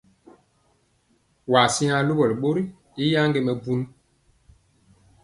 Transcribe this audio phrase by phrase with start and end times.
[1.51, 2.63] Waa siŋa luwɔlɔ ɓori
[3.01, 3.81] i yaŋge mɛbun?